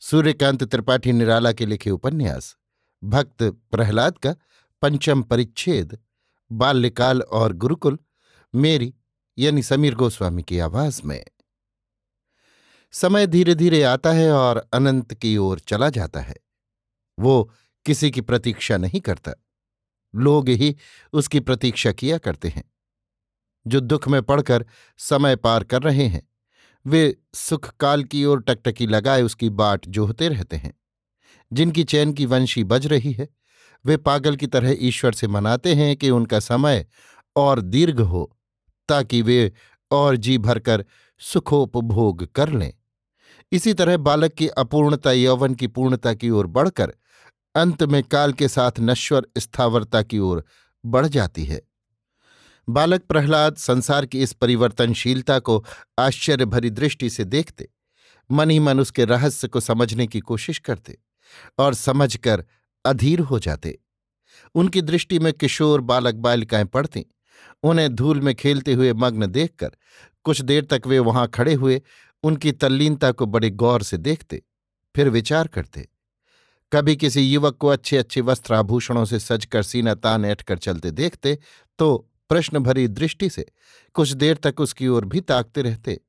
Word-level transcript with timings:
सूर्यकांत 0.00 0.64
त्रिपाठी 0.64 1.12
निराला 1.12 1.52
के 1.52 1.66
लिखे 1.66 1.90
उपन्यास, 1.90 2.56
भक्त 3.04 3.42
प्रहलाद 3.42 4.18
का 4.18 4.36
पंचम 4.82 5.22
परिच्छेद, 5.22 5.98
बाल्यकाल 6.52 7.22
और 7.22 7.52
गुरुकुल, 7.52 7.98
मेरी, 8.54 8.94
यानी 9.38 9.62
समीर 9.62 9.94
गोस्वामी 9.94 10.42
की 10.42 10.58
आवाज़ 10.58 11.02
में। 11.04 11.26
समय 12.92 13.26
धीरे 13.26 13.54
धीरे 13.54 13.82
आता 13.82 14.12
है 14.12 14.32
और 14.32 14.68
अनंत 14.72 15.14
की 15.14 15.36
ओर 15.36 15.58
चला 15.60 15.90
जाता 15.90 16.20
है। 16.20 16.36
वो 17.18 17.52
किसी 17.84 18.10
की 18.10 18.20
प्रतीक्षा 18.20 18.76
नहीं 18.76 19.00
करता। 19.00 19.32
लोग 20.14 20.48
ही 20.48 20.76
उसकी 21.12 21.40
प्रतीक्षा 21.40 21.92
किया 21.92 22.18
करते 22.18 22.48
हैं। 22.48 22.64
जो 23.66 23.80
दुख 23.80 24.08
में 24.08 24.22
पड़कर 24.22 24.66
समय 24.98 25.36
पार 25.36 25.64
कर 25.64 25.82
रहे 25.82 26.06
हैं 26.06 26.29
वे 26.86 27.16
सुख 27.34 27.74
काल 27.80 28.04
की 28.04 28.24
ओर 28.24 28.42
टकटकी 28.42 28.86
लगाए 28.86 29.22
उसकी 29.22 29.48
बाट 29.48 29.88
जोहते 29.88 30.28
रहते 30.28 30.56
हैं। 30.56 30.80
जिनकी 31.52 31.84
चैन 31.84 32.12
की 32.12 32.26
वंशी 32.26 32.64
बज 32.64 32.86
रही 32.86 33.12
है, 33.12 33.28
वे 33.86 33.96
पागल 33.96 34.36
की 34.36 34.46
तरह 34.46 34.76
ईश्वर 34.80 35.12
से 35.12 35.26
मनाते 35.26 35.74
हैं 35.74 35.96
कि 35.96 36.10
उनका 36.10 36.40
समय 36.40 36.86
और 37.36 37.60
दीर्घ 37.60 38.00
हो, 38.00 38.36
ताकि 38.88 39.22
वे 39.22 39.52
और 39.90 40.16
जी 40.16 40.38
भरकर 40.38 40.84
सुखोपभोग 41.18 42.32
कर 42.32 42.48
लें। 42.48 42.72
इसी 43.52 43.74
तरह 43.74 43.96
बालक 43.96 44.32
की 44.32 44.48
अपूर्णता, 44.48 45.12
यौवन 45.12 45.54
की 45.54 45.66
पूर्णता 45.66 46.14
की 46.14 46.30
ओर 46.30 46.46
बढ़कर, 46.46 46.92
अंत 47.54 47.82
में 47.82 48.02
काल 48.02 48.32
के 48.32 48.48
साथ 48.48 48.72
नश्वर, 48.80 49.26
स्थावरता 49.38 50.02
की 50.02 50.18
ओर 50.18 50.44
बढ़ 50.86 51.06
जाती 51.06 51.44
है। 51.44 51.69
बालक 52.68 53.02
प्रहलाद 53.02 53.56
संसार 53.56 54.06
की 54.06 54.22
इस 54.22 54.32
परिवर्तनशीलता 54.32 55.38
को 55.38 55.64
आश्चर्य 55.98 56.44
भरी 56.44 56.70
दृष्टि 56.70 57.10
से 57.10 57.24
देखते, 57.24 57.68
मन 58.30 58.50
ही 58.50 58.58
मन 58.58 58.80
उसके 58.80 59.04
रहस्य 59.04 59.48
को 59.48 59.60
समझने 59.60 60.06
की 60.06 60.20
कोशिश 60.20 60.58
करते 60.58 60.98
और 61.58 61.74
समझकर 61.74 62.44
अधीर 62.84 63.20
हो 63.20 63.38
जाते। 63.38 63.78
उनकी 64.54 64.82
दृष्टि 64.82 65.18
में 65.18 65.32
किशोर 65.32 65.80
बालक 65.80 66.14
बालिकाएँ 66.14 66.64
पड़ती 66.64 67.06
उन्हें 67.62 67.94
धूल 67.94 68.20
में 68.20 68.34
खेलते 68.34 68.72
हुए 68.72 68.92
मग्न 68.92 69.26
देखकर 69.26 69.70
कुछ 70.24 70.40
देर 70.40 70.64
तक 70.64 70.82
वे 70.86 70.98
वहाँ 70.98 71.26
खड़े 71.28 71.54
हुए, 71.54 71.80
उनकी 72.22 72.52
तल्लीनता 72.52 73.10
को 73.12 73.26
बड़े 73.26 73.50
गौर 73.50 73.82
से 73.82 73.96
देखते, 73.96 74.42
फिर 74.94 75.08
विचार 75.08 75.46
करते। 75.46 75.88
कभी 76.72 76.96
किसी 76.96 77.20
युवक 77.20 77.56
को 77.56 77.68
अच्छे 77.68 77.96
अच्छे 77.96 78.20
वस्त्र 78.20 78.54
आभूषणों 78.54 79.04
से 79.04 79.18
सजकर 79.18 79.62
सीना 79.62 79.94
तान 79.94 80.24
ऐठ 80.24 80.42
कर 80.42 80.58
चलते 80.58 80.90
देखते 80.90 81.38
तो 81.78 82.06
प्रश्न 82.30 82.58
भरी 82.58 82.86
दृष्टि 82.88 83.30
से 83.30 83.44
कुछ 83.96 84.12
देर 84.12 84.36
तक 84.36 84.60
उसकी 84.60 84.88
ओर 84.88 85.04
भी 85.04 85.20
ताकते 85.20 85.62
रहते 85.62 86.00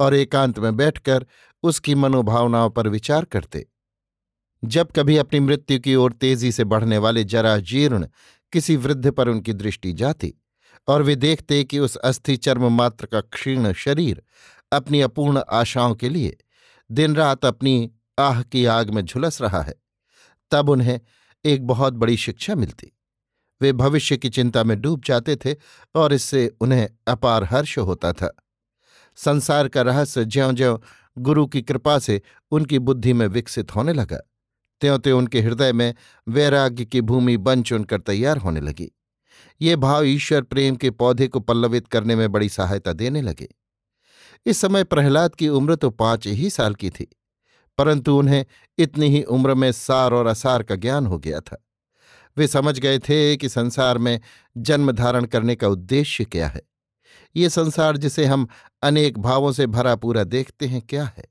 और 0.00 0.14
एकांत 0.14 0.58
में 0.58 0.76
बैठकर 0.76 1.26
उसकी 1.62 1.94
मनोभावनाओं 1.94 2.70
पर 2.70 2.88
विचार 2.88 3.24
करते। 3.24 3.66
जब 4.62 4.92
कभी 4.96 5.16
अपनी 5.16 5.40
मृत्यु 5.40 5.78
की 5.80 5.94
ओर 5.94 6.12
तेज़ी 6.12 6.52
से 6.52 6.64
बढ़ने 6.64 6.98
वाले 6.98 7.24
जरा 7.24 7.56
जीर्ण 7.58 8.06
किसी 8.52 8.76
वृद्ध 8.76 9.10
पर 9.10 9.28
उनकी 9.28 9.52
दृष्टि 9.52 9.92
जाती 9.92 10.34
और 10.88 11.02
वे 11.02 11.16
देखते 11.16 11.62
कि 11.64 11.78
उस 11.78 11.96
अस्थि 11.96 12.36
चर्म 12.36 12.72
मात्र 12.72 13.06
का 13.06 13.20
क्षीण 13.20 13.72
शरीर 13.72 14.22
अपनी 14.72 15.00
अपूर्ण 15.00 15.42
आशाओं 15.50 15.94
के 15.94 16.08
लिए 16.08 16.36
दिन 16.90 17.16
रात 17.16 17.44
अपनी 17.44 17.90
आह 18.18 18.42
की 18.42 18.64
आग 18.66 18.90
में 18.90 19.04
झुलस 19.04 19.42
रहा 19.42 19.62
है, 19.62 19.74
तब 20.50 20.68
उन्हें 20.68 21.00
एक 21.44 21.66
बहुत 21.66 21.92
बड़ी 21.92 22.16
शिक्षा 22.16 22.54
मिलती। 22.54 22.92
वे 23.60 23.72
भविष्य 23.72 24.16
की 24.16 24.28
चिंता 24.28 24.64
में 24.64 24.80
डूब 24.80 25.02
जाते 25.04 25.36
थे 25.36 25.54
और 25.94 26.12
इससे 26.12 26.46
उन्हें 26.60 26.88
अपार 27.08 27.44
हर्ष 27.44 27.76
होता 27.78 28.12
था। 28.12 28.34
संसार 29.18 29.68
का 29.68 29.82
रहस्य 29.82 30.24
ज्यों 30.24 30.54
ज्यों 30.54 30.78
गुरु 31.16 31.46
की 31.46 31.62
कृपा 31.62 31.98
से 31.98 32.20
उनकी 32.50 32.78
बुद्धि 32.78 33.12
में 33.12 33.26
विकसित 33.26 33.74
होने 33.76 33.92
लगा 33.92 34.18
त्यों 34.82 34.98
त्यों 34.98 35.18
उनके 35.18 35.40
हृदय 35.40 35.72
में 35.72 35.94
वैराग्य 36.26 36.84
की 36.84 37.00
भूमि 37.00 37.36
बन 37.36 37.62
चुनकर 37.62 38.00
तैयार 38.00 38.38
होने 38.38 38.60
लगी। 38.60 38.90
ये 39.60 39.76
भाव 39.76 40.04
ईश्वर 40.04 40.42
प्रेम 40.42 40.76
के 40.76 40.90
पौधे 40.90 41.26
को 41.28 41.40
पल्लवित 41.40 41.88
करने 41.88 42.16
में 42.16 42.30
बड़ी 42.32 42.48
सहायता 42.48 42.92
देने 42.92 43.22
लगे। 43.22 43.48
इस 44.46 44.58
समय 44.58 44.84
प्रहलाद 44.84 45.34
की 45.34 45.48
उम्र 45.48 45.74
तो 45.76 45.90
पाँच 45.90 46.26
ही 46.26 46.50
साल 46.50 46.74
की 46.74 46.90
थी, 46.90 47.06
परंतु 47.78 48.16
उन्हें 48.18 48.44
इतनी 48.78 49.08
ही 49.08 49.22
उम्र 49.22 49.54
में 49.54 49.70
सार 49.72 50.12
और 50.12 50.26
असार 50.26 50.62
का 50.62 50.74
ज्ञान 50.76 51.06
हो 51.06 51.18
गया 51.18 51.40
था। 51.40 51.64
वे 52.38 52.46
समझ 52.46 52.78
गए 52.78 52.98
थे 52.98 53.36
कि 53.36 53.48
संसार 53.48 53.98
में 53.98 54.20
जन्म 54.56 54.92
धारण 54.92 55.24
करने 55.24 55.56
का 55.56 55.68
उद्देश्य 55.68 56.24
क्या 56.24 56.48
है। 56.48 56.62
ये 57.36 57.48
संसार 57.48 57.96
जिसे 57.96 58.24
हम 58.24 58.46
अनेक 58.82 59.18
भावों 59.18 59.52
से 59.52 59.66
भरा 59.66 59.94
पूरा 59.96 60.24
देखते 60.24 60.66
हैं 60.66 60.80
क्या 60.82 61.04
है? 61.06 61.24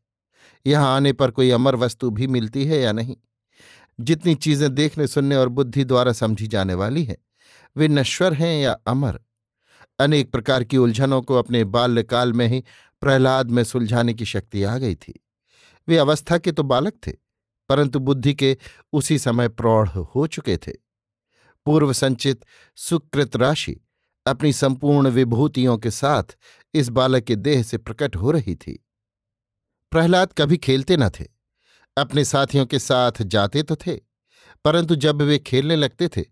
यहाँ 0.66 0.96
आने 0.96 1.14
पर 1.14 1.32
कोई 1.32 1.50
अमर 1.52 1.76
वस्तु 1.76 2.10
भी 2.10 2.28
मिलती 2.28 2.66
है 2.66 2.80
या 2.80 2.92
नहीं? 2.92 3.16
जितनी 4.00 4.36
चीज़ें 4.36 4.74
देखने, 4.76 5.08
सुनने 5.08 5.36
और 5.36 5.50
बुद्धि 5.50 5.84
द्वारा 5.84 6.12
समझी 6.14 6.48
जाने 6.48 6.74
वाली 6.74 7.04
हैं, 7.04 7.18
वे 7.76 7.88
नश्वर 7.88 8.34
हैं 8.34 8.62
या 8.62 8.72
अमर? 8.88 9.20
अनेक 10.00 10.32
प्रकार 10.32 10.64
की 10.64 10.78
उलझनों 10.78 11.22
को 11.22 11.36
अपने 11.36 11.64
बाल्यकाल 11.64 12.34
में 12.34 12.48
ही 12.48 12.64
प्रहलाद 13.02 13.52
में 13.52 13.64
सुलझाने 13.64 14.14
की 14.14 14.26
शक्ति 14.26 14.64
आ 14.64 14.78
गई 14.78 14.96
थी। 14.96 15.14
वे 15.88 15.98
अवस्था 15.98 16.38
के 16.38 16.52
तो 16.52 16.64
बालक 16.64 16.94
थे, 17.08 17.12
परंतु 17.70 18.00
बुद्धि 18.00 18.34
के 18.34 18.58
उसी 18.94 19.18
समय 19.20 19.50
प्रौढ़ 19.50 19.88
हो 19.88 20.28
चुके 20.28 20.58
थे। 20.58 20.87
पूर्व 21.68 21.92
संचित 21.94 22.46
सुकृत 22.78 23.36
राशि 23.36 23.76
अपनी 24.26 24.52
संपूर्ण 24.54 25.10
विभूतियों 25.10 25.78
के 25.78 25.92
साथ 25.92 26.38
इस 26.74 26.90
बालक 26.90 27.24
के 27.24 27.36
देह 27.38 27.64
से 27.64 27.78
प्रकट 27.78 28.16
हो 28.16 28.32
रही 28.32 28.56
थी। 28.56 28.74
प्रहलाद 29.92 30.34
कभी 30.38 30.58
खेलते 30.58 30.98
न 30.98 31.10
थे। 31.10 31.26
अपने 31.98 32.24
साथियों 32.26 32.66
के 32.66 32.80
साथ 32.80 33.22
जाते 33.24 33.64
तो 33.64 33.76
थे, 33.76 33.96
परंतु 34.66 34.96
जब 34.98 35.22
वे 35.22 35.40
खेलने 35.40 35.76
लगते 35.76 36.08
थे, 36.08 36.24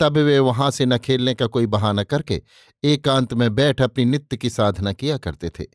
तब 0.00 0.18
वे 0.18 0.38
वहाँ 0.40 0.70
से 0.70 0.86
न 0.86 0.98
खेलने 0.98 1.34
का 1.34 1.46
कोई 1.46 1.66
बहाना 1.68 2.04
करके 2.04 2.42
एकांत 2.84 3.34
में 3.34 3.54
बैठ 3.54 3.82
अपनी 3.82 4.04
नित्य 4.04 4.36
की 4.36 4.50
साधना 4.50 4.92
किया 4.92 5.18
करते 5.18 5.50
थे। 5.50 5.66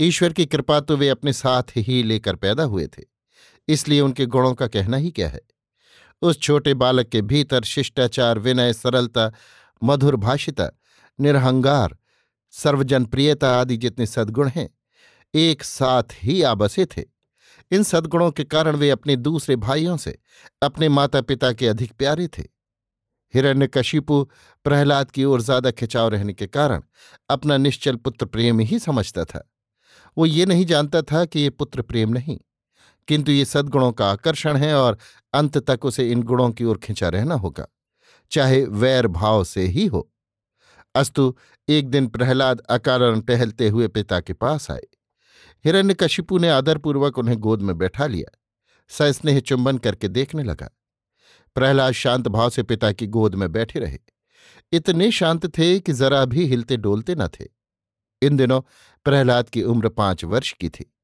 ईश्वर 0.00 0.32
की 0.32 0.46
कृपा 0.46 0.80
तो 0.80 0.96
वे 0.96 1.08
अपने 1.08 1.32
साथ 1.32 1.76
ही 1.78 2.02
लेकर 2.02 2.36
पैदा 2.36 2.62
हुए 2.64 2.86
थे, 2.88 3.02
इसलिए 3.68 4.00
उनके 4.00 4.26
गुणों 4.26 4.54
का 4.54 4.66
कहना 4.68 4.96
ही 4.96 5.10
क्या 5.10 5.28
है? 5.28 5.40
उस 6.22 6.40
छोटे 6.40 6.74
बालक 6.74 7.08
के 7.08 7.22
भीतर 7.22 7.64
शिष्टाचार, 7.64 8.38
विनय, 8.38 8.72
सरलता, 8.72 9.32
मधुर 9.82 10.16
भाषिता 10.16 10.70
निरहंगार 11.18 11.96
सर्वजन 12.54 13.04
प्रियता 13.04 13.50
आदि 13.60 13.76
जितने 13.76 14.06
सद्गुण 14.06 14.48
हैं, 14.48 14.68
एक 15.34 15.62
साथ 15.62 16.14
ही 16.14 16.42
आबसे 16.42 16.86
थे। 16.86 17.04
इन 17.70 17.82
सद्गुणों 17.82 18.30
के 18.30 18.44
कारण 18.44 18.76
वे 18.76 18.90
अपने 18.90 19.16
दूसरे 19.16 19.56
भाइयों 19.56 19.96
से 19.96 20.18
अपने 20.62 20.88
माता 20.88 21.20
पिता 21.20 21.52
के 21.52 21.68
अधिक 21.68 21.92
प्यारे 21.92 22.26
थे। 22.28 22.42
हिरण्यकशिपु 23.34 24.22
प्रहलाद 24.64 25.10
की 25.10 25.24
ओर 25.24 25.40
ज़्यादा 25.40 25.70
खिंचाव 25.70 26.08
रहने 26.08 26.32
के 26.32 26.46
कारण 26.46 26.82
अपना 27.30 27.56
निश्चल 27.56 27.96
पुत्र 27.96 28.26
प्रेम 28.26 28.60
ही 28.60 28.78
समझता 28.78 29.24
था। 29.24 29.48
वो 30.16 30.26
ये 30.26 30.46
नहीं 30.46 30.66
जानता 30.66 31.02
था 31.02 31.24
कि 31.24 31.40
ये 31.40 31.50
पुत्र 31.50 31.82
प्रेम 31.82 32.12
नहीं। 32.12 32.38
किंतु 33.08 33.32
ये 33.32 33.44
सद्गुणों 33.44 33.92
का 33.92 34.12
आकर्षण 34.12 34.56
है 34.56 34.74
और 34.74 34.98
अंत 35.32 35.58
तक 35.58 35.84
उसे 35.84 36.10
इन 36.10 36.22
गुणों 36.22 36.50
की 36.50 36.64
ओर 36.64 36.78
खिंचा 36.78 37.08
रहना 37.08 37.34
होगा, 37.34 37.66
चाहे 38.30 38.64
वैर 38.64 39.06
भाव 39.06 39.44
से 39.44 39.62
ही 39.62 39.86
हो। 39.86 40.12
अस्तु, 40.94 41.34
एक 41.68 41.90
दिन 41.90 42.06
प्रहलाद 42.06 42.60
अकारण 42.60 43.20
टहलते 43.20 43.68
हुए 43.68 43.88
पिता 43.88 44.20
के 44.20 44.32
पास 44.32 44.70
आए। 44.70 44.86
हिरण्य 45.64 45.78
हिरण्यकशिपु 45.78 46.38
ने 46.38 46.48
आदरपूर्वक 46.48 47.18
उन्हें 47.18 47.38
गोद 47.38 47.62
में 47.62 47.78
बैठा 47.78 48.06
लिया। 48.06 48.38
सस्नेह 48.88 49.40
चुंबन 49.40 49.78
करके 49.78 50.08
देखने 50.08 50.42
लगा। 50.42 50.70
प्रहलाद 51.54 51.92
शांत 51.92 52.28
भाव 52.28 52.50
से 52.50 52.62
पिता 52.62 52.92
की 52.92 53.06
गोद 53.06 53.34
में 53.34 53.52
बैठे 53.52 53.78
रहे। 53.78 53.98
इतने 54.72 55.10
शांत 55.10 55.58
थे 55.58 55.80
कि 55.80 55.92
जरा 55.92 56.24
भी 56.24 56.46
हिलते 56.46 56.76
डोलते 56.76 57.14
न 57.14 57.28
थे। 57.28 57.44
इन 58.22 58.36
दिनों 58.36 58.60
प्रहलाद 59.04 59.48
की 59.48 59.62
उम्र 59.62 59.88
पाँच 59.88 60.24
वर्ष 60.24 60.52
की 60.52 60.68
थी। 60.68 60.94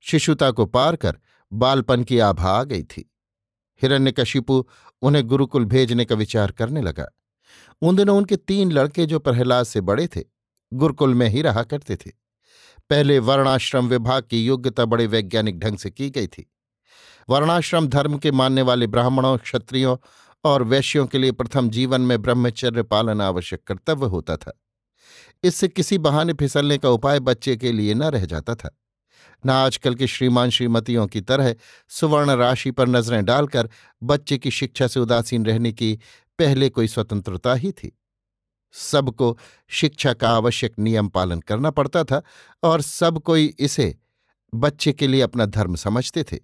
शिशुता 0.00 0.50
को 0.50 0.66
पार 0.66 0.96
कर 0.96 1.18
बालपन 1.52 2.04
की 2.04 2.18
आभा 2.18 2.50
आ 2.50 2.64
गई 2.64 2.82
थी। 2.82 3.10
हिरण्यकशिपु 3.82 4.64
उन्हें 5.02 5.26
गुरुकुल 5.26 5.64
भेजने 5.64 6.04
का 6.04 6.14
विचार 6.14 6.52
करने 6.52 6.82
लगा। 6.82 7.06
उन 7.82 7.96
दिनों 7.96 8.16
उनके 8.16 8.36
तीन 8.36 8.72
लड़के 8.72 9.06
जो 9.06 9.18
प्रहलाद 9.18 9.66
से 9.66 9.80
बड़े 9.80 10.06
थे, 10.06 10.24
गुरुकुल 10.74 11.14
में 11.14 11.28
ही 11.28 11.42
रहा 11.42 11.62
करते 11.62 11.96
थे। 11.96 12.10
पहले 12.90 13.18
वर्णाश्रम 13.18 13.88
विभाग 13.88 14.22
की 14.22 14.46
योग्यता 14.46 14.84
बड़े 14.84 15.06
वैज्ञानिक 15.06 15.58
ढंग 15.58 15.78
से 15.78 15.90
की 15.90 16.10
गई 16.10 16.26
थी। 16.26 16.52
वर्णाश्रम 17.28 17.88
धर्म 17.88 18.18
के 18.18 18.30
मानने 18.30 18.62
वाले 18.62 18.86
ब्राह्मणों, 18.86 19.38
क्षत्रियों 19.38 19.96
और 20.44 20.62
वैश्यों 20.62 21.06
के 21.06 21.18
लिए 21.18 21.32
प्रथम 21.32 21.70
जीवन 21.70 22.00
में 22.00 22.22
ब्रह्मचर्य 22.22 22.82
पालन 22.82 23.20
आवश्यक 23.20 23.64
कर्तव्य 23.64 24.06
होता 24.06 24.36
था। 24.36 24.60
इससे 25.42 25.68
किसी 25.68 25.98
बहाने 25.98 26.32
फिसलने 26.32 26.78
का 26.78 26.88
उपाय 26.88 27.20
बच्चे 27.20 27.56
के 27.56 27.72
लिए 27.72 27.94
न 27.94 28.02
रह 28.02 28.24
जाता 28.24 28.54
था। 28.54 28.77
न 29.44 29.50
आजकल 29.50 29.94
के 29.94 30.06
श्रीमान 30.06 30.50
श्रीमतियों 30.50 31.06
की 31.06 31.20
तरह 31.20 31.54
सुवर्ण 31.90 32.36
राशि 32.36 32.70
पर 32.70 32.88
नज़रें 32.88 33.24
डालकर 33.24 33.68
बच्चे 34.02 34.38
की 34.38 34.50
शिक्षा 34.50 34.86
से 34.86 35.00
उदासीन 35.00 35.46
रहने 35.46 35.72
की 35.72 35.98
पहले 36.38 36.68
कोई 36.68 36.88
स्वतंत्रता 36.88 37.54
ही 37.54 37.72
थी। 37.72 37.92
सबको 38.74 39.36
शिक्षा 39.70 40.12
का 40.12 40.30
आवश्यक 40.30 40.78
नियम 40.78 41.08
पालन 41.08 41.40
करना 41.40 41.70
पड़ता 41.70 42.04
था 42.04 42.22
और 42.62 42.82
सब 42.82 43.18
कोई 43.18 43.54
इसे 43.58 43.94
बच्चे 44.52 44.92
के 44.92 45.06
लिए 45.06 45.20
अपना 45.20 45.46
धर्म 45.46 45.76
समझते 45.76 46.22
थे। 46.22 46.36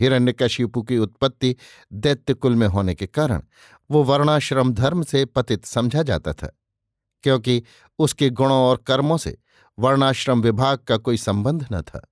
हिरण्यकशिपु 0.00 0.82
की 0.82 0.98
उत्पत्ति 0.98 1.54
दैत्य 1.92 2.34
कुल 2.34 2.54
में 2.54 2.66
होने 2.66 2.94
के 2.94 3.06
कारण 3.06 3.42
वो 3.90 4.02
वर्णाश्रम 4.04 4.72
धर्म 4.72 5.02
से 5.02 5.24
पतित 5.24 5.64
समझा 5.64 6.02
जाता 6.02 6.32
था, 6.32 6.56
क्योंकि 7.24 7.62
उसके 7.98 8.30
गुणों 8.30 8.58
और 8.58 8.76
कर्मों 8.86 9.16
से 9.16 9.36
वर्णाश्रम 9.80 10.40
विभाग 10.42 10.78
का 10.78 10.96
कोई 10.98 11.16
संबंध 11.16 11.66
न 11.72 11.80
था, 11.82 12.06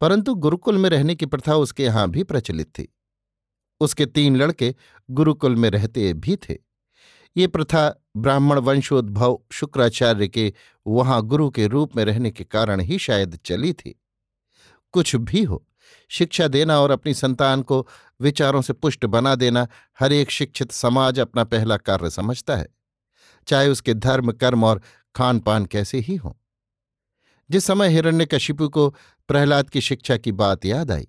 परंतु 0.00 0.34
गुरुकुल 0.36 0.78
में 0.78 0.88
रहने 0.90 1.14
की 1.14 1.26
प्रथा 1.26 1.56
उसके 1.56 1.84
यहाँ 1.84 2.08
भी 2.10 2.22
प्रचलित 2.24 2.68
थी। 2.68 2.88
उसके 3.80 4.06
तीन 4.06 4.36
लड़के 4.36 4.74
गुरुकुल 5.08 5.56
में 5.56 5.68
रहते 5.70 6.12
भी 6.14 6.36
थे। 6.38 6.56
ये 7.36 7.46
प्रथा 7.46 7.88
ब्राह्मण 8.16 8.58
वंशोद्भव 8.58 9.38
शुक्राचार्य 9.52 10.28
के 10.28 10.52
वहाँ 10.86 11.22
गुरु 11.22 11.48
के 11.50 11.66
रूप 11.66 11.96
में 11.96 12.04
रहने 12.04 12.30
के 12.30 12.44
कारण 12.44 12.80
ही 12.80 12.98
शायद 12.98 13.38
चली 13.44 13.72
थी। 13.72 13.94
कुछ 14.94 15.14
भी 15.16 15.42
हो, 15.42 15.64
शिक्षा 16.10 16.46
देना 16.48 16.78
और 16.80 16.90
अपनी 16.90 17.14
संतान 17.14 17.62
को 17.62 17.86
विचारों 18.20 18.62
से 18.62 18.72
पुष्ट 18.72 19.06
बना 19.06 19.34
देना 19.34 19.66
हर 19.98 20.12
एक 20.12 20.30
शिक्षित 20.30 20.72
समाज 20.72 21.20
अपना 21.20 21.44
पहला 21.44 21.76
कार्य 21.78 22.10
समझता 22.10 22.56
है, 22.56 22.68
चाहे 23.48 23.68
उसके 23.68 23.94
धर्म, 23.94 24.32
कर्म 24.32 24.64
और 24.64 24.82
खान 25.14 25.40
पान 25.40 25.66
कैसे 25.66 25.98
ही 25.98 26.16
हों। 26.16 26.32
जिस 27.50 27.64
समय 27.64 27.88
हिरण्यकशिपु 27.88 28.68
को 28.68 28.88
प्रहलाद 29.28 29.70
की 29.70 29.80
शिक्षा 29.80 30.16
की 30.16 30.32
बात 30.32 30.64
याद 30.64 30.90
आई, 30.90 31.08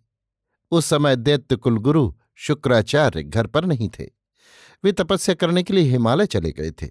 उस 0.72 0.86
समय 0.86 1.16
दैत्य 1.16 1.56
कुलगुरु 1.56 2.12
शुक्राचार्य 2.38 3.24
घर 3.24 3.48
पर 3.48 3.66
नहीं 3.66 3.90
थे। 3.90 4.10
वे 4.84 4.92
तपस्या 4.92 5.36
करने 5.36 5.64
के 5.64 5.74
लिए 5.74 5.84
हिमालय 5.84 6.26
चले 6.26 6.52
गए 6.52 6.72
थे। 6.72 6.90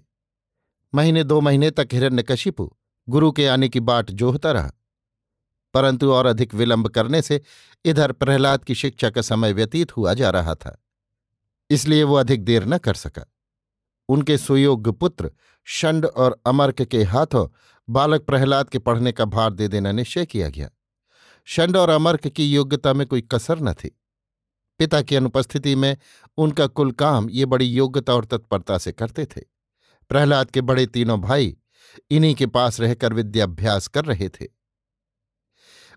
महीने 0.93 1.23
दो 1.23 1.39
महीने 1.41 1.71
तक 1.71 1.87
हिरण्यकशिपु 1.93 2.71
गुरु 3.07 3.31
के 3.31 3.47
आने 3.47 3.69
की 3.69 3.79
बाट 3.79 4.11
जोहता 4.11 4.51
रहा। 4.51 4.71
परंतु 5.73 6.11
और 6.11 6.25
अधिक 6.25 6.53
विलंब 6.53 6.87
करने 6.87 7.21
से 7.21 7.41
इधर 7.85 8.11
प्रहलाद 8.11 8.63
की 8.63 8.75
शिक्षा 8.75 9.09
का 9.09 9.21
समय 9.21 9.53
व्यतीत 9.53 9.95
हुआ 9.97 10.13
जा 10.13 10.29
रहा 10.29 10.55
था, 10.55 10.77
इसलिए 11.69 12.03
वो 12.03 12.15
अधिक 12.15 12.43
देर 12.43 12.65
न 12.65 12.77
कर 12.77 12.93
सका। 12.93 13.25
उनके 14.09 14.37
सुयोग्य 14.37 14.91
पुत्र, 14.91 15.31
शंड 15.67 16.05
और 16.05 16.39
अमर्क 16.45 16.81
के 16.81 17.03
हाथों 17.03 17.47
बालक 17.89 18.21
प्रहलाद 18.21 18.69
के 18.69 18.79
पढ़ने 18.79 19.11
का 19.11 19.25
भार 19.25 19.53
दे 19.53 19.67
देना 19.67 19.91
निश्चय 19.91 20.25
किया 20.25 20.49
गया। 20.49 20.69
शंड 21.45 21.77
और 21.77 21.89
अमर्क 21.89 22.27
की 22.27 22.53
योग्यता 22.53 22.93
में 22.93 23.07
कोई 23.07 23.21
कसर 23.21 23.59
न 23.59 23.73
थी। 23.73 24.01
पिता 24.79 25.01
की 25.01 25.15
अनुपस्थिति 25.15 25.75
में 25.75 25.97
उनका 26.37 26.67
कुल 26.67 26.91
काम 26.91 27.29
ये 27.29 27.45
बड़ी 27.45 27.65
योग्यता 27.65 28.13
और 28.13 28.25
तत्परता 28.25 28.77
से 28.77 28.91
करते 28.91 29.25
थे। 29.25 29.41
प्रहलाद 30.09 30.51
के 30.51 30.61
बड़े 30.61 30.85
तीनों 30.85 31.21
भाई 31.21 31.57
इन्हीं 32.09 32.35
के 32.35 32.45
पास 32.45 32.79
रहकर 32.79 33.13
विद्याभ्यास 33.13 33.87
कर 33.87 34.05
रहे 34.05 34.29
थे। 34.29 34.47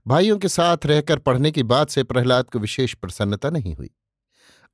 भाइयों 0.07 0.39
के 0.39 0.49
साथ 0.49 0.79
रहकर 0.87 1.19
पढ़ने 1.19 1.51
की 1.51 1.63
बात 1.63 1.91
से 1.91 2.03
प्रहलाद 2.03 2.51
को 2.51 2.59
विशेष 2.59 2.95
प्रसन्नता 2.95 3.51
नहीं 3.51 3.75
हुई। 3.75 3.91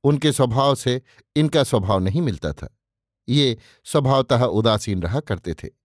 उनके 0.03 0.31
स्वभाव 0.31 0.75
से 0.75 1.01
इनका 1.35 1.63
स्वभाव 1.63 1.99
नहीं 1.99 2.21
मिलता 2.21 2.53
था। 2.53 2.77
ये 3.29 3.57
स्वभावतः 3.83 4.43
उदासीन 4.43 5.01
रहा 5.01 5.19
करते 5.19 5.53
थे। 5.53 5.84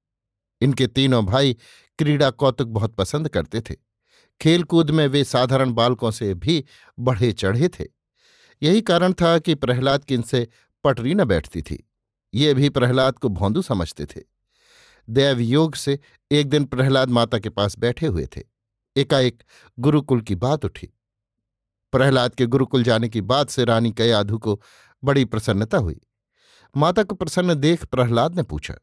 इनके 0.61 0.87
तीनों 0.87 1.25
भाई 1.27 1.57
क्रीड़ा 1.99 2.31
कौतुक 2.31 2.69
बहुत 2.69 2.95
पसंद 2.95 3.29
करते 3.29 3.61
थे। 3.61 3.75
खेलकूद 4.41 4.91
में 4.91 5.07
वे 5.07 5.25
साधारण 5.25 5.73
बालकों 5.73 6.11
से 6.11 6.35
भी 6.35 6.65
बढ़े 6.99 7.33
चढ़े 7.33 7.69
थे। 7.69 7.87
यही 8.63 8.81
कारण 8.81 9.13
था 9.13 9.39
कि 9.39 9.55
प्रहलाद 9.55 10.05
की 10.05 10.15
इनसे 10.15 10.47
पटरी 10.85 11.15
न 11.15 11.25
बैठती 11.25 11.63
थी। 11.63 11.89
ये 12.35 12.55
भी 12.55 12.69
प्रहलाद 12.69 13.19
को 13.19 13.29
भोंदू 13.29 13.63
समझते 13.63 14.07
थे। 14.07 14.21
दैव 15.09 15.41
योग 15.41 15.75
से 15.75 15.99
एक 16.31 16.49
दिन 16.49 16.65
प्रहलाद 16.65 17.11
माता 17.11 17.39
के 17.39 17.49
पास 17.49 17.79
बैठे 17.79 18.07
हुए 18.07 18.27
थे। 18.37 18.43
एकाएक 18.97 19.43
गुरुकुल 19.79 20.21
की 20.21 20.35
बात 20.35 20.65
उठी। 20.65 20.89
प्रहलाद 21.93 22.35
के 22.35 22.47
गुरुकुल 22.47 22.83
जाने 22.83 23.09
की 23.09 23.21
बात 23.21 23.51
से 23.51 23.65
रानी 23.65 23.93
कयाधु 23.93 24.39
को 24.39 24.61
बड़ी 25.03 25.25
प्रसन्नता 25.25 25.79
हुई। 25.79 26.01
माता 26.75 27.03
को 27.03 27.15
प्रसन्न 27.15 27.55
देख 27.55 27.85
प्रहलाद 27.85 28.35
ने 28.35 28.43
पूछा, 28.43 28.75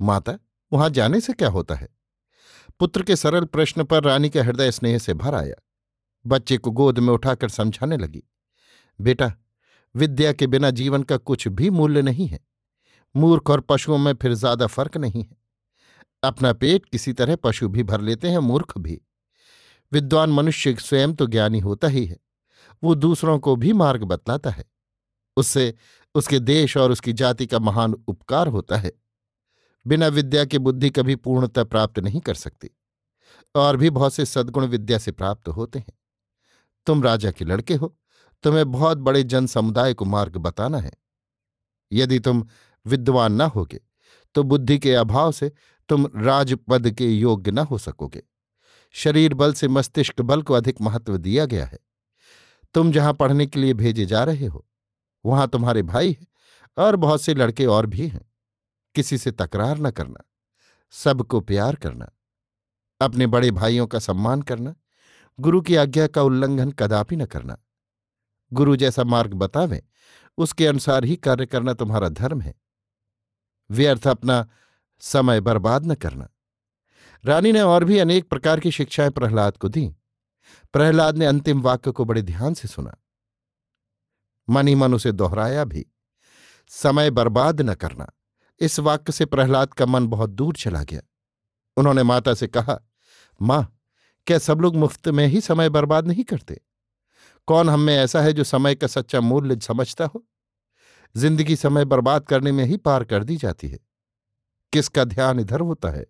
माता 0.00 0.38
वहाँ 0.72 0.88
जाने 0.90 1.20
से 1.20 1.32
क्या 1.32 1.48
होता 1.48 1.74
है? 1.74 1.88
पुत्र 2.80 3.02
के 3.02 3.16
सरल 3.16 3.44
प्रश्न 3.44 3.84
पर 3.84 4.02
रानी 4.04 4.28
का 4.30 4.42
हृदय 4.42 4.70
स्नेह 4.70 4.98
से 4.98 5.14
भर 5.14 5.34
आया। 5.34 5.54
बच्चे 6.24 6.56
को 6.56 6.70
गोद 6.70 6.98
में 6.98 7.12
उठाकर 7.14 7.48
समझाने 7.48 7.96
लगी, 7.96 8.22
बेटा, 8.98 9.32
विद्या 9.94 10.32
के 10.32 10.46
बिना 10.46 10.70
जीवन 10.70 11.02
का 11.02 11.16
कुछ 11.16 11.46
भी 11.48 11.70
मूल्य 11.70 12.02
नहीं 12.02 12.26
है। 12.28 12.40
मूर्ख 13.14 13.50
और 13.50 13.60
पशुओं 13.60 13.98
में 13.98 14.12
फिर 14.14 14.34
ज़्यादा 14.34 14.66
फ़र्क 14.66 14.96
नहीं 14.96 15.22
है। 15.22 15.36
अपना 16.22 16.52
पेट 16.52 16.86
किसी 16.86 17.12
तरह 17.12 17.36
पशु 17.36 17.68
भी 17.68 17.82
भर 17.82 18.00
लेते 18.00 18.28
हैं, 18.28 18.38
मूर्ख 18.38 18.78
भी। 18.78 19.00
विद्वान 19.92 20.30
मनुष्य 20.30 20.74
स्वयं 20.74 21.14
तो 21.14 21.26
ज्ञानी 21.26 21.58
होता 21.58 21.88
ही 21.88 22.04
है। 22.06 22.16
वो 22.82 22.94
दूसरों 22.94 23.38
को 23.38 23.56
भी 23.56 23.72
मार्ग 23.72 24.04
बतलाता 24.04 24.50
है। 24.50 24.64
उससे, 25.36 25.74
उसके 26.14 26.38
देश 26.38 26.76
और 26.76 26.92
उसकी 26.92 27.12
जाति 27.12 27.46
का 27.46 27.58
महान 27.58 27.94
उपकार 28.08 28.48
होता 28.48 28.76
है। 28.76 28.92
बिना 29.86 30.06
विद्या 30.08 30.44
के 30.44 30.58
बुद्धि 30.58 30.90
कभी 30.90 31.16
पूर्णता 31.16 31.64
प्राप्त 31.64 31.98
नहीं 31.98 32.20
कर 32.20 32.34
सकती। 32.34 32.70
और 33.54 33.76
भी 33.76 33.90
बहुत 33.90 34.14
से 34.14 34.24
सद्गुण 34.24 34.66
विद्या 34.66 34.98
से 34.98 35.12
प्राप्त 35.12 35.48
होते 35.48 35.78
हैं। 35.78 35.92
तुम 36.86 37.02
राजा 37.02 37.30
के 37.30 37.44
लड़के 37.44 37.74
हो, 37.74 37.96
तुम्हें 38.44 38.70
बहुत 38.72 38.98
बड़े 38.98 39.22
जन 39.22 39.46
समुदाय 39.46 39.94
को 39.94 40.04
मार्ग 40.04 40.36
बताना 40.36 40.78
है। 40.78 40.92
यदि 41.92 42.18
तुम 42.18 42.46
विद्वान 42.86 43.32
न 43.32 43.40
होगे 43.40 43.80
तो 44.34 44.42
बुद्धि 44.42 44.78
के 44.78 44.94
अभाव 44.94 45.32
से 45.32 45.50
तुम 45.88 46.06
राजपद 46.16 46.90
के 46.90 47.06
योग्य 47.06 47.50
न 47.50 47.58
हो 47.58 47.78
सकोगे। 47.78 48.22
शरीर 48.94 49.34
बल 49.34 49.52
से 49.52 49.68
मस्तिष्क 49.68 50.20
बल 50.20 50.42
को 50.42 50.54
अधिक 50.54 50.80
महत्व 50.80 51.16
दिया 51.16 51.44
गया 51.46 51.66
है। 51.66 51.78
तुम 52.74 52.92
जहाँ 52.92 53.14
पढ़ने 53.14 53.46
के 53.46 53.60
लिए 53.60 53.74
भेजे 53.74 54.06
जा 54.06 54.24
रहे 54.24 54.46
हो, 54.46 54.66
वहाँ 55.24 55.48
तुम्हारे 55.48 55.82
भाई 55.82 56.10
हैं 56.10 56.26
और 56.76 56.96
बहुत 56.96 57.22
से 57.22 57.34
लड़के 57.34 57.66
और 57.66 57.86
भी 57.86 58.06
हैं। 58.08 58.24
किसी 58.96 59.18
से 59.18 59.30
तकरार 59.30 59.78
न 59.78 59.90
करना, 59.90 60.24
सबको 60.90 61.40
प्यार 61.40 61.76
करना, 61.76 62.12
अपने 63.00 63.26
बड़े 63.26 63.50
भाइयों 63.50 63.86
का 63.86 63.98
सम्मान 63.98 64.42
करना, 64.42 64.74
गुरु 65.40 65.60
की 65.60 65.76
आज्ञा 65.76 66.06
का 66.06 66.22
उल्लंघन 66.22 66.70
कदापि 66.70 67.16
न 67.16 67.26
करना। 67.26 67.58
गुरु 68.52 68.76
जैसा 68.76 69.04
मार्ग 69.04 69.34
बतावें, 69.34 69.82
उसके 70.38 70.66
अनुसार 70.66 71.04
ही 71.04 71.16
कार्य 71.16 71.46
करना 71.46 71.74
तुम्हारा 71.74 72.08
धर्म 72.08 72.40
है। 72.40 72.54
व्यर्थ 73.70 74.06
अपना 74.06 74.48
समय 75.00 75.40
बर्बाद 75.40 75.86
न 75.86 75.94
करना। 75.94 76.28
रानी 77.24 77.52
ने 77.52 77.60
और 77.60 77.84
भी 77.84 77.98
अनेक 77.98 78.28
प्रकार 78.28 78.60
की 78.60 78.70
शिक्षाएँ 78.70 79.10
प्रहलाद 79.10 79.56
को 79.56 79.68
दी। 79.68 79.88
प्रहलाद 80.72 81.18
ने 81.18 81.26
अंतिम 81.26 81.62
वाक्य 81.62 81.90
को 81.90 82.04
बड़े 82.04 82.22
ध्यान 82.22 82.54
से 82.54 82.68
सुना। 82.68 82.96
मन 84.48 84.68
ही 84.68 84.74
मन 84.74 84.94
उसे 84.94 85.12
दोहराया 85.12 85.64
भी, 85.64 85.86
समय 86.68 87.10
बर्बाद 87.10 87.60
न 87.60 87.74
करना। 87.74 88.12
इस 88.60 88.80
वाक्य 88.80 89.12
से 89.12 89.24
प्रहलाद 89.24 89.74
का 89.74 89.86
मन 89.86 90.06
बहुत 90.06 90.30
दूर 90.30 90.54
चला 90.56 90.82
गया। 90.82 91.00
उन्होंने 91.76 92.02
माता 92.02 92.34
से 92.34 92.46
कहा, 92.46 92.80
माँ, 93.42 93.78
क्या 94.26 94.38
सब 94.38 94.60
लोग 94.60 94.76
मुफ़्त 94.76 95.08
में 95.08 95.26
ही 95.26 95.40
समय 95.40 95.68
बर्बाद 95.68 96.06
नहीं 96.06 96.24
करते? 96.24 96.60
कौन 97.46 97.68
हम 97.68 97.80
में 97.80 97.96
ऐसा 97.96 98.20
है 98.20 98.32
जो 98.32 98.44
समय 98.44 98.74
का 98.74 98.86
सच्चा 98.86 99.20
मूल्य 99.20 99.60
समझता 99.60 100.04
हो? 100.04 100.26
ज़िंदगी 101.16 101.56
समय 101.56 101.84
बर्बाद 101.84 102.26
करने 102.26 102.52
में 102.52 102.64
ही 102.64 102.76
पार 102.76 103.04
कर 103.04 103.24
दी 103.24 103.36
जाती 103.36 103.68
है। 103.68 103.78
किसका 104.72 105.04
ध्यान 105.04 105.40
इधर 105.40 105.60
होता 105.60 105.90
है? 105.90 106.06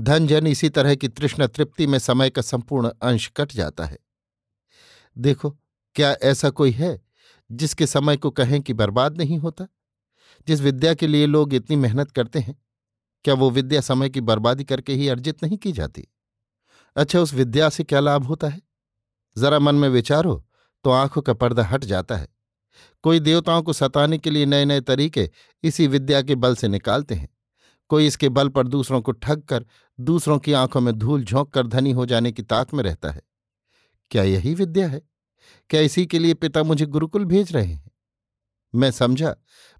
धन, 0.00 0.26
जन 0.26 0.46
इसी 0.46 0.68
तरह 0.68 0.94
की 0.94 1.08
तृष्ण 1.08 1.46
तृप्ति 1.46 1.86
में 1.86 1.98
समय 1.98 2.30
का 2.30 2.42
संपूर्ण 2.42 2.90
अंश 3.02 3.32
कट 3.36 3.52
जाता 3.52 3.84
है। 3.84 3.98
देखो, 5.18 5.50
क्या 5.94 6.12
ऐसा 6.12 6.50
कोई 6.50 6.70
है 6.70 7.02
जिसके 7.52 7.86
समय 7.86 8.16
को 8.16 8.30
कहें 8.30 8.62
कि 8.62 8.72
बर्बाद 8.72 9.18
नहीं 9.18 9.38
होता? 9.38 9.66
जिस 10.48 10.60
विद्या 10.60 10.94
के 10.94 11.06
लिए 11.06 11.26
लोग 11.26 11.54
इतनी 11.54 11.76
मेहनत 11.76 12.10
करते 12.10 12.38
हैं, 12.38 12.58
क्या 13.24 13.34
वो 13.34 13.50
विद्या 13.50 13.80
समय 13.80 14.10
की 14.10 14.20
बर्बादी 14.20 14.64
करके 14.64 14.94
ही 14.94 15.08
अर्जित 15.08 15.42
नहीं 15.42 15.56
की 15.56 15.72
जाती? 15.72 16.08
अच्छा 16.96 17.20
उस 17.20 17.34
विद्या 17.34 17.68
से 17.68 17.84
क्या 17.84 18.00
लाभ 18.00 18.24
होता 18.24 18.48
है? 18.48 18.60
जरा 19.38 19.58
मन 19.58 19.74
में 19.74 19.88
विचारो 19.88 20.46
तो 20.84 20.90
आँखों 20.90 21.22
का 21.22 21.32
पर्दा 21.32 21.64
हट 21.64 21.84
जाता 21.84 22.16
है। 22.16 22.28
कोई 23.02 23.20
देवताओं 23.20 23.62
को 23.62 23.72
सताने 23.72 24.18
के 24.18 24.30
लिए 24.30 24.46
नए 24.46 24.64
नए 24.64 24.80
तरीके 24.80 25.30
इसी 25.62 25.86
विद्या 25.86 26.22
के 26.22 26.34
बल 26.34 26.54
से 26.54 26.68
निकालते 26.68 27.14
हैं। 27.14 27.28
कोई 27.88 28.06
इसके 28.06 28.28
बल 28.28 28.48
पर 28.48 28.66
दूसरों 28.66 29.00
को 29.02 29.12
ठग 29.12 29.42
कर, 29.42 29.66
दूसरों 30.00 30.38
की 30.38 30.52
आँखों 30.52 30.80
में 30.80 30.94
धूल 30.94 31.24
झोंक 31.24 31.52
कर 31.52 31.66
धनी 31.66 31.92
हो 31.92 32.06
जाने 32.06 32.32
की 32.32 32.42
ताक 32.42 32.74
में 32.74 32.84
रहता 32.84 33.10
है। 33.10 33.22
क्या 34.10 34.22
यही 34.22 34.54
विद्या 34.54 34.88
है? 34.88 35.02
क्या 35.70 35.80
इसी 35.80 36.06
के 36.06 36.18
लिए 36.18 36.34
पिता 36.34 36.62
मुझे 36.62 36.86
गुरुकुल 36.86 37.24
भेज 37.24 37.52
रहे 37.52 37.66
हैं? 37.66 37.90
मैं 38.74 38.90
समझा, 38.90 39.34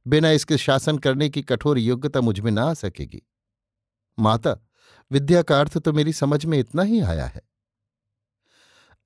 बिना 0.07 0.31
इसके 0.31 0.59
शासन 0.59 0.99
करने 0.99 1.29
की 1.29 1.43
कठोर 1.43 1.79
योग्यता 1.79 2.21
मुझमें 2.21 2.51
ना 2.53 2.63
आ 2.63 2.75
सकेगी। 2.75 3.23
माता, 4.19 4.57
विद्या 5.11 5.43
का 5.43 5.61
अर्थ 5.61 5.79
तो 5.79 5.93
मेरी 5.93 6.13
समझ 6.13 6.45
में 6.45 6.59
इतना 6.59 6.83
ही 6.83 7.01
आया 7.01 7.27
है। 7.27 7.43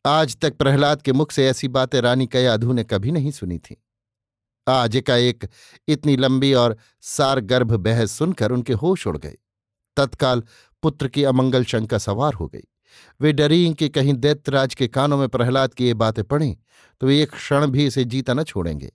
आज 0.05 0.37
तक 0.37 0.57
प्रहलाद 0.57 1.03
के 1.03 1.13
मुख 1.13 1.33
से 1.33 1.47
ऐसी 1.49 1.69
बातें 1.69 2.01
रानी 2.01 2.27
कयाधु 2.27 2.73
ने 2.73 2.85
कभी 2.85 3.11
नहीं 3.11 3.31
सुनी 3.31 3.59
थी। 3.59 3.77
आज 4.67 5.03
का 5.07 5.17
एक 5.17 5.49
इतनी 5.89 6.17
लंबी 6.17 6.53
और 6.55 6.77
सारगर्भ 7.01 7.73
बहस 7.75 8.13
सुनकर 8.13 8.53
उनके 8.53 8.73
होश 8.73 9.07
उड़ 9.07 9.17
गए। 9.19 9.37
तत्काल 9.97 10.43
पुत्र 10.83 11.09
की 11.09 11.25
अमंगल 11.25 11.65
शंका 11.65 11.99
सवार 11.99 12.35
हो 12.35 12.47
गई। 12.47 12.65
वे 13.21 13.33
डरी 13.33 13.75
कि 13.75 13.89
कहीं 13.89 14.15
दैत्यराज 14.15 14.75
के 14.75 14.89
कानों 14.89 15.19
में 15.19 15.29
प्रहलाद 15.29 15.75
की 15.75 15.87
ये 15.87 15.95
बातें 15.95 16.25
पढ़ें 16.25 16.57
तो 17.01 17.07
वे 17.07 17.21
एक 17.23 17.31
क्षण 17.31 17.67
भी 17.67 17.87
इसे 17.87 18.05
जीता 18.05 18.35
न 18.35 18.43
छोड़ेंगे। 18.43 18.93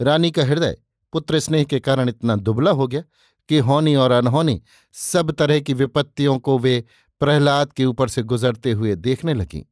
रानी 0.00 0.30
का 0.30 0.44
हृदय 0.44 0.76
पुत्र 1.12 1.40
स्नेह 1.40 1.64
के 1.64 1.80
कारण 1.80 2.08
इतना 2.08 2.36
दुबला 2.36 2.70
हो 2.70 2.88
गया 2.88 3.02
कि 3.48 3.58
होनी 3.58 3.94
और 3.94 4.10
अनहोनी 4.10 4.62
सब 4.92 5.30
तरह 5.30 5.60
की 5.60 5.74
विपत्तियों 5.74 6.38
को 6.38 6.58
वे 6.58 6.84
प्रहलाद 7.20 7.72
के 7.72 7.84
ऊपर 7.84 8.08
से 8.08 8.22
गुजरते 8.22 8.72
हुए 8.72 8.94
देखने 8.94 9.34
लगीं। 9.34 9.62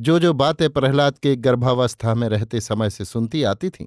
जो 0.00 0.18
जो 0.18 0.32
बातें 0.32 0.70
प्रहलाद 0.70 1.18
के 1.18 1.36
गर्भावस्था 1.36 2.14
में 2.14 2.28
रहते 2.28 2.60
समय 2.60 2.90
से 2.90 3.04
सुनती 3.04 3.42
आती 3.42 3.70
थीं, 3.70 3.86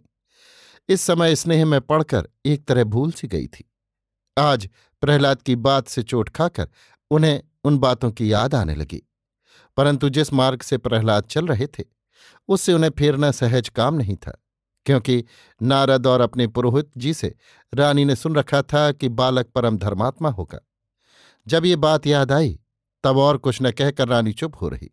इस 0.89 1.01
समय 1.01 1.36
स्नेह 1.36 1.65
में 1.65 1.81
पढ़कर 1.81 2.29
एक 2.45 2.65
तरह 2.65 2.83
भूल 2.83 3.12
सी 3.12 3.27
गई 3.27 3.48
थी। 3.48 3.71
आज 4.38 4.69
प्रहलाद 5.01 5.41
की 5.41 5.55
बात 5.55 5.88
से 5.88 6.03
चोट 6.03 6.29
खाकर 6.29 6.69
उन्हें 7.12 7.43
उन 7.63 7.77
बातों 7.77 8.12
की 8.12 8.33
याद 8.33 8.55
आने 8.55 8.75
लगी। 8.75 9.03
परंतु 9.77 10.10
जिस 10.10 10.33
मार्ग 10.33 10.62
से 10.62 10.77
प्रहलाद 10.77 11.24
चल 11.24 11.48
रहे 11.48 11.67
थे, 11.67 11.83
उससे 12.48 12.74
उन्हें 12.74 12.91
फेरना 12.98 13.31
सहज 13.31 13.69
काम 13.69 13.95
नहीं 13.95 14.15
था। 14.15 14.38
क्योंकि 14.86 15.24
नारद 15.62 16.08
और 16.08 16.22
अपने 16.22 16.48
पुरोहित 16.48 16.92
जी 16.98 17.14
से 17.14 17.36
रानी 17.74 18.06
ने 18.06 18.16
सुन 18.16 18.36
रखा 18.36 18.62
था 18.62 18.92
कि 18.92 19.10
बालक 19.10 19.46
परम 19.46 19.78
धर्मात्मा 19.78 20.30
होगा। 20.30 20.60
जब 21.48 21.66
ये 21.66 21.76
बात 21.76 22.08
याद 22.08 22.32
आई, 22.32 22.60
तब 23.04 23.18
और 23.18 23.38
कुछ 23.38 23.62
न 23.62 23.72
कहकर 23.72 24.08
रानी 24.08 24.34
चुप 24.34 24.62
हो 24.62 24.70
रही। 24.70 24.92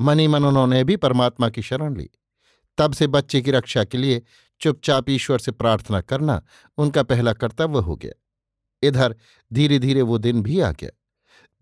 मनी 0.00 0.26
मन 0.28 0.44
उन्होंने 0.44 0.84
भी 0.84 0.96
परमात्मा 0.96 1.48
की 1.48 1.62
शरण 1.62 1.96
ली। 1.96 2.10
तब 2.78 2.92
से 2.92 3.06
बच्चे 3.06 3.40
की 3.40 3.50
रक्षा 3.50 3.84
के 3.84 3.98
लिए 3.98 4.22
चुपचाप 4.60 5.10
ईश्वर 5.10 5.38
से 5.38 5.52
प्रार्थना 5.52 6.00
करना 6.00 6.42
उनका 6.78 7.02
पहला 7.02 7.32
कर्तव्य 7.32 7.78
हो 7.78 7.96
गया। 7.96 8.12
इधर 8.82 9.16
धीरे 9.52 9.78
धीरे 9.78 10.02
वो 10.02 10.18
दिन 10.18 10.42
भी 10.42 10.60
आ 10.60 10.72
गया, 10.72 10.90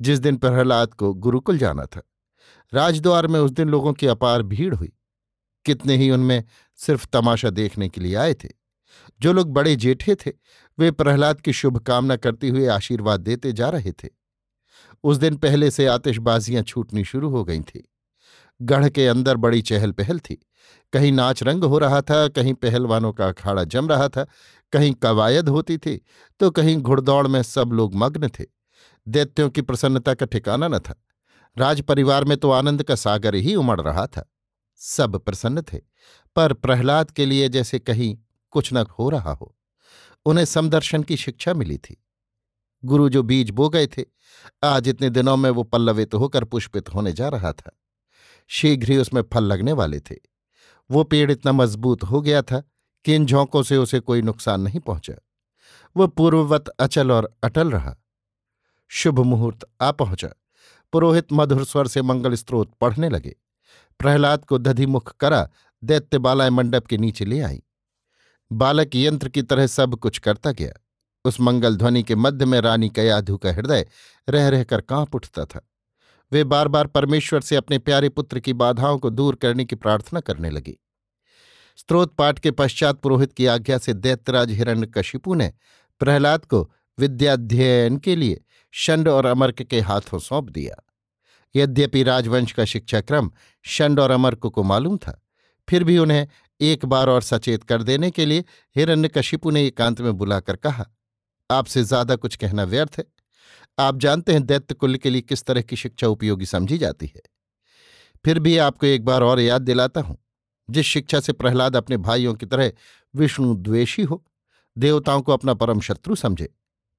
जिस 0.00 0.18
दिन 0.18 0.36
प्रहलाद 0.36 0.94
को 0.94 1.14
गुरुकुल 1.14 1.58
जाना 1.58 1.86
था। 1.86 2.02
राजद्वार 2.74 3.26
में 3.26 3.40
उस 3.40 3.50
दिन 3.50 3.68
लोगों 3.68 3.92
की 3.92 4.06
अपार 4.06 4.42
भीड़ 4.42 4.74
हुई। 4.74 4.92
कितने 5.64 5.96
ही 5.96 6.10
उनमें 6.10 6.44
सिर्फ़ 6.78 7.06
तमाशा 7.12 7.50
देखने 7.50 7.88
के 7.88 8.00
लिए 8.00 8.14
आए 8.14 8.34
थे। 8.34 8.48
जो 9.20 9.32
लोग 9.32 9.52
बड़े 9.52 9.74
जेठे 9.76 10.14
थे, 10.14 10.32
वे 10.78 10.90
प्रहलाद 10.90 11.40
की 11.40 11.52
शुभकामना 11.52 12.16
करते 12.16 12.48
हुए 12.48 12.66
आशीर्वाद 12.66 13.20
देते 13.20 13.52
जा 13.52 13.68
रहे 13.68 13.92
थे। 13.92 14.08
उस 15.04 15.16
दिन 15.16 15.36
पहले 15.36 15.70
से 15.70 15.86
आतिशबाजियाँ 15.86 16.62
छूटनी 16.62 17.04
शुरू 17.04 17.30
हो 17.30 17.44
गई 17.44 17.60
थी। 17.60 17.88
गढ़ 18.62 18.88
के 18.88 19.06
अंदर 19.06 19.36
बड़ी 19.36 19.62
चहल 19.62 19.92
पहल 19.92 20.18
थी। 20.18 20.34
कहीं 20.92 21.12
नाच 21.12 21.42
रंग 21.42 21.64
हो 21.64 21.78
रहा 21.78 22.00
था, 22.00 22.28
कहीं 22.28 22.54
पहलवानों 22.54 23.12
का 23.12 23.28
अखाड़ा 23.28 23.64
जम 23.64 23.88
रहा 23.88 24.08
था, 24.08 24.26
कहीं 24.72 24.92
कवायद 24.94 25.48
होती 25.48 25.76
थी 25.78 26.00
तो 26.40 26.50
कहीं 26.50 26.76
घुड़दौड़ 26.76 27.26
में 27.26 27.42
सब 27.42 27.70
लोग 27.72 27.94
मग्न 27.94 28.28
थे। 28.28 28.44
दैत्यों 29.06 29.50
की 29.50 29.62
प्रसन्नता 29.62 30.14
का 30.14 30.26
ठिकाना 30.26 30.68
न 30.68 30.78
था। 30.78 30.94
राज 31.56 31.80
परिवार 31.82 32.24
में 32.24 32.36
तो 32.36 32.50
आनंद 32.50 32.82
का 32.82 32.94
सागर 32.94 33.34
ही 33.34 33.54
उमड़ 33.54 33.80
रहा 33.80 34.06
था। 34.06 34.28
सब 34.80 35.18
प्रसन्न 35.18 35.62
थे, 35.62 35.78
पर 36.36 36.52
प्रहलाद 36.52 37.10
के 37.10 37.26
लिए 37.26 37.48
जैसे 37.48 37.78
कहीं 37.78 38.18
कुछ 38.50 38.72
न 38.72 38.76
हो 38.98 39.10
रहा 39.10 39.32
हो, 39.32 39.56
उन्हें 40.26 40.44
समदर्शन 40.44 41.02
की 41.02 41.16
शिक्षा 41.16 41.54
मिली 41.54 41.78
थी। 41.78 42.04
गुरु 42.84 43.08
जो 43.08 43.22
बीज 43.22 43.50
बो 43.50 43.68
गए 43.68 43.86
थे, 43.86 44.04
आज 44.64 44.88
इतने 44.88 45.10
दिनों 45.10 45.36
में 45.36 45.50
वो 45.50 45.62
पल्लवित 45.62 46.14
होकर 46.14 46.44
पुष्पित 46.44 46.88
होने 46.88 47.12
जा 47.12 47.28
रहा 47.28 47.52
था। 47.52 47.70
शीघ्र 48.48 48.92
ही 48.92 48.98
उसमें 48.98 49.22
फल 49.22 49.44
लगने 49.44 49.72
वाले 49.72 50.00
थे। 50.00 50.16
वो 50.90 51.04
पेड़ 51.04 51.30
इतना 51.30 51.52
मज़बूत 51.52 52.02
हो 52.02 52.20
गया 52.20 52.42
था 52.42 52.62
कि 53.04 53.14
इन 53.14 53.26
झोंकों 53.26 53.62
से 53.62 53.76
उसे 53.76 54.00
कोई 54.00 54.22
नुकसान 54.22 54.60
नहीं 54.60 54.80
पहुँचा। 54.80 55.14
वह 55.96 56.06
पूर्ववत 56.06 56.68
अचल 56.68 57.12
और 57.12 57.38
अटल 57.42 57.70
रहा। 57.70 57.96
शुभ 58.88 59.20
मुहूर्त 59.20 59.66
आ 59.80 59.90
पहुँचा। 59.92 60.28
पुरोहित 60.92 61.26
मधुर 61.32 61.64
स्वर 61.64 61.86
से 61.86 62.02
मंगल 62.02 62.34
स्त्रोत 62.34 62.74
पढ़ने 62.80 63.08
लगे। 63.08 63.36
प्रहलाद 63.98 64.44
को 64.44 64.58
दधिमुख 64.58 65.16
करा, 65.16 65.48
दैत्य 65.84 66.18
बालाय 66.18 66.50
मंडप 66.50 66.86
के 66.86 66.96
नीचे 66.98 67.24
ले 67.24 67.40
आई। 67.40 67.62
बालक 68.52 68.90
यंत्र 68.94 69.28
की 69.28 69.42
तरह 69.42 69.66
सब 69.66 69.94
कुछ 69.94 70.18
करता 70.18 70.52
गया। 70.52 70.72
उस 71.24 71.40
मंगल 71.40 71.76
ध्वनि 71.76 72.02
के 72.02 72.14
मध्य 72.14 72.44
में 72.44 72.60
रानी 72.60 72.88
कयाधु 72.88 73.36
का 73.36 73.52
हृदय 73.52 73.86
रह 74.28 74.48
रहकर 74.48 74.80
काँप 74.80 75.14
उठता 75.14 75.44
था। 75.44 75.70
वे 76.32 76.44
बार 76.44 76.68
बार 76.68 76.86
परमेश्वर 76.86 77.40
से 77.40 77.56
अपने 77.56 77.78
प्यारे 77.78 78.08
पुत्र 78.08 78.40
की 78.40 78.52
बाधाओं 78.52 78.98
को 78.98 79.10
दूर 79.10 79.34
करने 79.34 79.64
की 79.64 79.76
प्रार्थना 79.76 80.20
करने 80.20 80.50
लगी। 80.50 80.76
स्त्रोत 81.76 82.14
पाठ 82.14 82.38
के 82.38 82.50
पश्चात 82.50 83.00
पुरोहित 83.00 83.32
की 83.32 83.46
आज्ञा 83.46 83.78
से 83.78 83.94
दैत्यराज 83.94 84.50
हिरण्यकशिपु 84.50 85.34
ने 85.34 85.52
प्रहलाद 85.98 86.44
को 86.44 86.72
विद्याध्ययन 86.98 87.96
के 87.96 88.16
लिए 88.16 88.44
शंड 88.72 89.08
और 89.08 89.26
अमर्क 89.26 89.62
के 89.62 89.80
हाथों 89.80 90.18
सौंप 90.18 90.50
दिया। 90.50 90.87
यद्यपि 91.54 92.02
राजवंश 92.02 92.52
का 92.52 92.64
शिक्षाक्रम 92.64 93.30
शंड 93.64 94.00
और 94.00 94.10
अमर्क 94.10 94.46
को 94.46 94.62
मालूम 94.64 94.96
था, 94.96 95.20
फिर 95.68 95.84
भी 95.84 95.98
उन्हें 95.98 96.26
एक 96.60 96.84
बार 96.86 97.08
और 97.08 97.22
सचेत 97.22 97.62
कर 97.64 97.82
देने 97.82 98.10
के 98.10 98.26
लिए 98.26 98.44
हिरण्यकशिपु 98.76 99.50
ने 99.50 99.66
एकांत 99.66 100.00
में 100.00 100.12
बुलाकर 100.14 100.56
कहा, 100.56 100.86
आपसे 101.50 101.82
ज़्यादा 101.84 102.16
कुछ 102.16 102.36
कहना 102.36 102.64
व्यर्थ 102.64 102.98
है। 102.98 103.04
आप 103.78 103.98
जानते 103.98 104.32
हैं 104.32 104.44
दैत्य 104.46 104.74
कुल 104.74 104.96
के 104.96 105.10
लिए 105.10 105.20
किस 105.22 105.44
तरह 105.44 105.62
की 105.62 105.76
शिक्षा 105.76 106.08
उपयोगी 106.08 106.46
समझी 106.46 106.78
जाती 106.78 107.06
है। 107.06 107.20
फिर 108.24 108.38
भी 108.38 108.56
आपको 108.58 108.86
एक 108.86 109.04
बार 109.04 109.22
और 109.22 109.40
याद 109.40 109.62
दिलाता 109.62 110.00
हूँ, 110.00 110.16
जिस 110.68 110.86
शिक्षा 110.86 111.20
से 111.20 111.32
प्रहलाद 111.32 111.76
अपने 111.76 111.96
भाइयों 111.98 112.34
की 112.34 112.46
तरह 112.46 112.72
विष्णु 113.14 113.54
द्वेषी 113.56 114.02
हो, 114.02 114.24
देवताओं 114.76 115.22
को 115.22 115.32
अपना 115.32 115.54
परम 115.54 115.80
शत्रु 115.80 116.14
समझे 116.14 116.48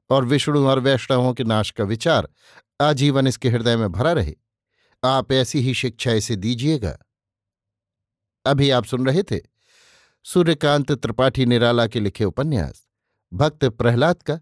और 0.10 0.26
विष्णु 0.26 0.66
और 0.68 0.80
वैष्णवों 0.80 1.34
के 1.34 1.44
नाश 1.44 1.72
का 1.72 1.84
विचार 1.84 2.28
आजीवन 2.82 3.28
इसके 3.28 3.50
हृदय 3.50 3.78
में 3.78 3.92
भरा 3.92 4.12
रहे। 4.12 4.36
आप 5.04 5.32
ऐसी 5.32 5.60
ही 5.60 5.74
शिक्षा 5.74 6.12
इसे 6.12 6.36
दीजिएगा। 6.36 6.98
अभी 8.46 8.70
आप 8.70 8.86
सुन 8.86 9.06
रहे 9.06 9.24
थे 9.24 9.40
सूर्यकांत 10.24 10.92
त्रिपाठी 10.92 11.46
निराला 11.46 11.88
के 11.88 12.00
लिखे 12.00 12.24
उपन्यास, 12.24 12.88
भक्त 13.34 13.66
प्रहलाद 13.66 14.22
का 14.22 14.40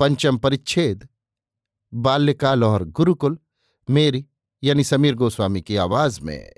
पंचम 0.00 0.38
परिच्छेद, 0.38 1.08
बाल्यकाल 1.94 2.64
और 2.64 2.84
गुरुकुल, 2.84 3.38
मेरी 3.90 4.26
यानी 4.62 4.84
समीर 4.84 5.14
गोस्वामी 5.14 5.60
की 5.62 5.76
आवाज़ 5.76 6.20
में। 6.20 6.52